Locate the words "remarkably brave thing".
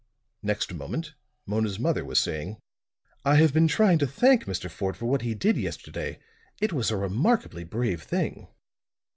6.97-8.47